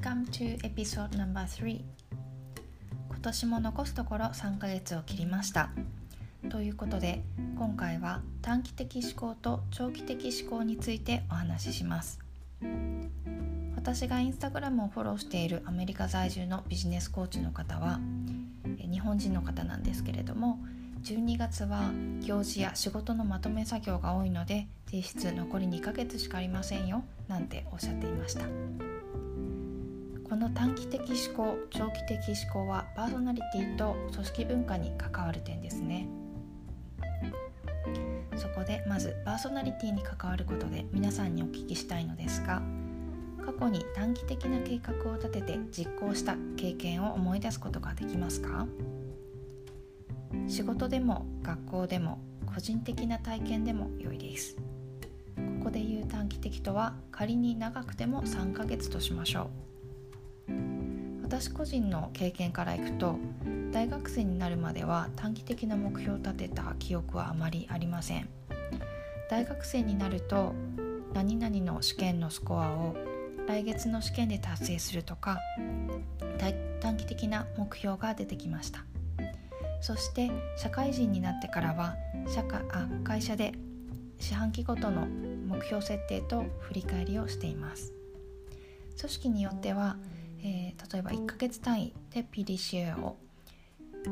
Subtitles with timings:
[0.00, 1.80] Welcome to episode No.3
[3.08, 5.70] 今年も残すところ3ヶ月を切りました。
[6.48, 7.24] ということで
[7.58, 12.20] 今回は短期的思考と長期的思考についてお話しします。
[13.74, 17.98] 私がインスタグラムをフォローしているアメリカ在住のビジネスコーチの方は
[18.64, 20.60] 日本人の方なんですけれども
[21.02, 28.87] 12月は行事や仕事のまとめ作業が多いので提出残り2ヶ月しかありませんよなんておっしゃっていました。
[30.28, 36.06] この短期的思考長期的思考はパーソナリティと組織文化に関わる点ですね。
[38.36, 42.62] そこでまずパーソナリティに関わることで皆さんにお聞きしたいのですが
[43.44, 48.66] 過去に短期的な計画を立てて実行した経験を思い出すことができますか？
[50.46, 54.56] 仕事でも学校でも個人的な体験でも良いです。
[54.56, 59.67] ここで言う短期的とは仮に長くても3ヶ月としましょう。
[61.28, 63.18] 私個人の経験からいくと
[63.70, 68.30] 大学生になるまでは短期的な目標を立てた記憶はあまりありません。
[69.28, 70.54] 大学生になると
[71.12, 72.96] 何々の試験のスコアを
[73.46, 75.38] 来月の試験で達成するとか
[76.80, 78.86] 短期的な目標が出てきました。
[79.82, 81.94] そして社会人になってからは
[82.26, 83.52] 社会あ会社で
[84.18, 87.92] 四半期ごとの目標設定と振り返りをしています。
[88.98, 89.96] 組織によっては、
[90.42, 93.16] えー、例えば1ヶ月単位で PDCA を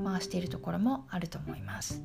[0.04, 2.02] 回しているところもあると思います。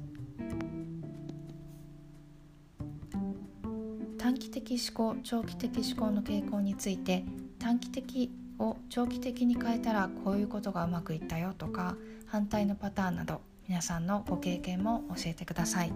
[4.17, 7.25] 短期的思考長期的思考の傾向について
[7.59, 15.94] 短期的を長期的に変えたらこういうことがうまくいったよとか反対のパターンなど皆さんのご経験も教えてください。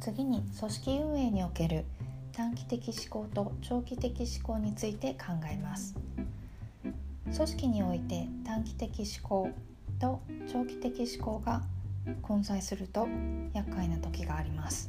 [0.00, 1.84] 次に組織運営における
[2.38, 5.96] 短期的思考と長期的思考について考えます。
[7.24, 9.50] 組織において短期的思考
[9.98, 11.62] と長期的思考が
[12.22, 13.08] 混在すると
[13.54, 14.88] 厄介な時があります。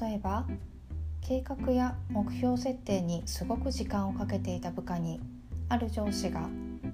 [0.00, 0.46] 例えば
[1.22, 5.20] 計画や目標設定にすごく時間をかけていた部下に
[5.68, 6.48] ある上司が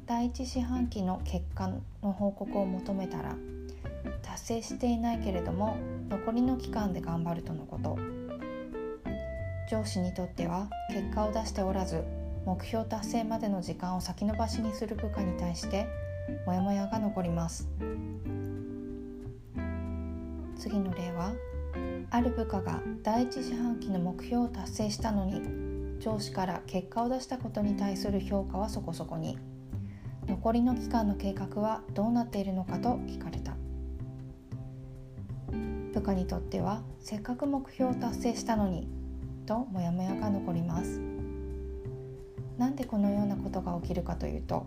[0.06, 3.36] 第一四半期の結果の報告を求めたら
[4.22, 5.76] 達成していないけれども
[6.08, 8.27] 残りの期間で頑張るとのこと。
[9.70, 12.02] 上司にとっては結果を出しておらず
[12.46, 15.86] 目標達成までの時間を先延ばしにする部下に対して
[16.46, 17.68] モヤモヤが残ります。
[20.58, 21.32] 次の例は
[22.10, 29.38] ある部下が第一四半期の目標を達成したのに上司から結果を出したことに対する評価はそこそこに。
[30.26, 33.56] 残りの期間の計画はどうなっているのかと聞かれた。
[35.94, 38.88] 部下にとってはせっかく目標を達成したのに
[39.48, 41.00] とモヤモヤが残ります
[42.58, 44.66] なんでこのようなことが起きるかというと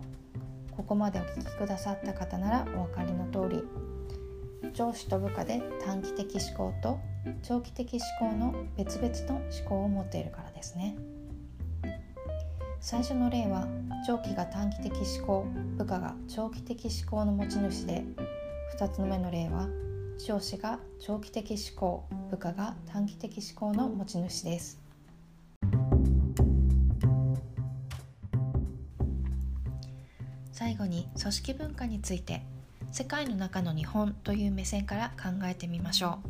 [0.72, 3.62] ここまでお聞きくださった方ならお分かりの通り
[4.72, 6.98] 上司と部下で短期的思考と
[7.42, 10.96] 長期的思考の別々の思考を持っているからですね。
[12.80, 13.68] 最初の例は
[14.06, 18.04] 長期が短期的思考部下が長期的思考の持ち主で
[18.78, 19.68] 2つ目の例は
[20.24, 24.80] 上司が長期的思考部下が短期的思考の持ち主です。
[30.52, 32.42] 最後に組織文化について
[32.92, 36.20] 世界の中の日本という目線から考えてみましょ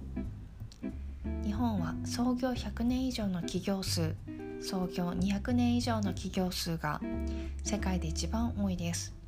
[1.44, 1.46] う。
[1.46, 4.14] 日本は創業100年以上の企業数
[4.62, 7.00] 創業200年以上の企業数が
[7.64, 9.21] 世界で一番多いです。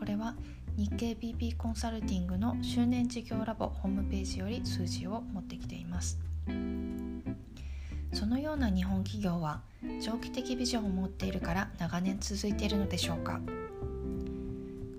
[0.00, 0.34] これは
[0.78, 6.18] 日経 BP コンサルティングの周年事業ラボホームページより数字を持ってきています。
[8.14, 9.60] そのような日本企業は
[10.02, 13.42] 長期的ビジョンを持っているから長年続いているのでしょうか。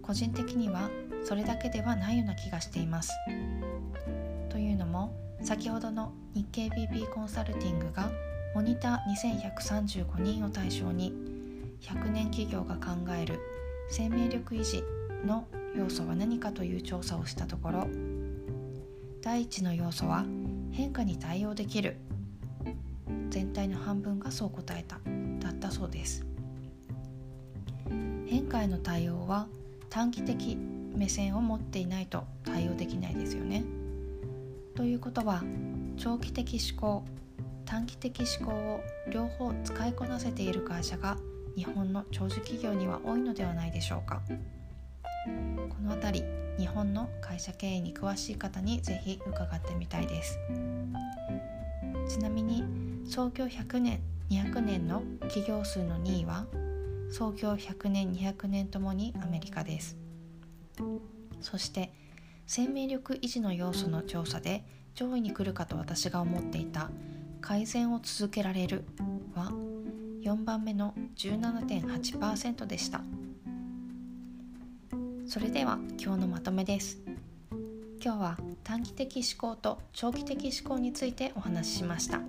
[0.04, 0.92] 個人的には
[1.26, 3.12] それだけではないような気がしています。
[4.50, 8.12] というのも先ほどの日経 BP コンサルティングが
[8.54, 11.12] モニター2135人を対象に
[11.82, 13.40] 100年企業が考える
[13.90, 14.84] 生命力維持
[15.26, 17.88] の要素は何かという調査をしたところ
[19.22, 20.26] 第一の要素は
[20.72, 21.98] 変化に対応できる。
[23.30, 25.00] 全体の半分がそう答えた。
[25.40, 26.26] だったそうです。
[28.26, 29.48] 変化への対応は
[29.90, 30.58] 短期的
[30.96, 33.64] 目線を持っていないと対応できないですよね。
[34.76, 35.44] ということは
[35.98, 37.04] 長期的思考
[37.66, 38.82] 短期的思考を
[39.12, 41.18] 両方使いこなせている会社が
[41.56, 44.22] 日本の長寿企業には多いのではないでしょうか。
[45.70, 46.26] この辺り
[46.58, 50.40] 日本の会社経営に詳しい方にぜひ伺ってみたいです。
[52.10, 52.64] ちなみに
[53.06, 56.46] 創業100年200年の企業数の2位は
[57.12, 59.98] 創業100年200年ともにアメリカです。
[61.42, 61.92] そして
[62.48, 64.66] 生命力維持の要素の調査で
[64.96, 66.90] 上位に来るかと私が思っていた
[67.42, 68.86] 改善を続けられる
[69.36, 69.52] は
[70.22, 73.02] 4番目の17.8%でした。
[75.28, 77.00] それでは今日のまとめです。
[78.04, 82.22] 今日は短期的思考と長期的思考についてお話ししました。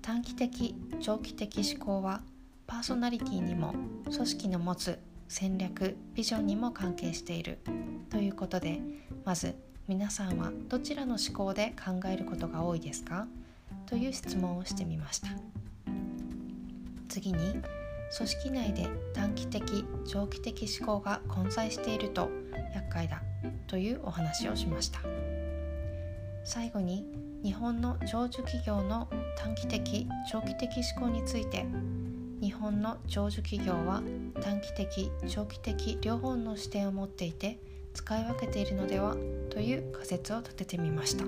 [0.00, 2.22] 短期的長期的思考は
[2.66, 4.98] パーソナリティにも組織の持つ
[5.28, 7.58] 戦略ビジョンにも関係している。
[8.08, 8.80] ということで
[9.26, 9.54] まず
[9.86, 13.26] 皆さんはどちらの思考で考えることが多いですか？
[13.84, 15.28] という質問をしてみました。
[17.10, 17.60] 次に
[18.16, 22.30] 組織内で短期的長期的思考が混在していると
[22.74, 23.22] 厄介だ
[23.66, 25.00] というお話をしました。
[26.44, 27.04] 最後に
[27.44, 31.66] 日本の長寿企業の短期的長期的思考について
[32.40, 34.02] 日本の長寿企業は
[34.40, 37.58] 短期的長期的両方の視点を持っていて
[37.92, 39.16] 使い分けているのでは
[39.50, 41.24] という仮説を立ててみました。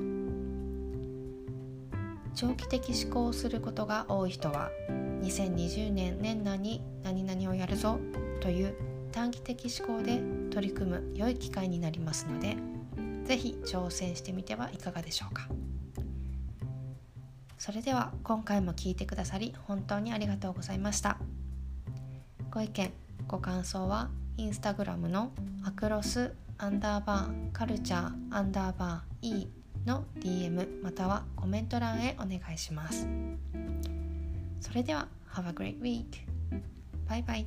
[2.35, 4.71] 長期的思考をすることが多い人は
[5.23, 7.99] 2020年年内に何々をやるぞ
[8.41, 8.75] という
[9.13, 12.57] 短期的思考で取り組む良い機会になりますので
[13.25, 15.49] 是非挑戦してみてはいかがでしょうか。
[17.59, 21.19] それでは今回も聞いてくださり本当にありがとうございました。
[22.51, 22.93] ご意見
[23.29, 25.31] ご感想はインスタグラムの
[25.65, 33.07] アクロスアンダーバーカルチャーアンダーバー E の DM またはコメント欄へお願いします
[34.61, 36.05] それでは Have a great week!
[37.09, 37.47] バイバイ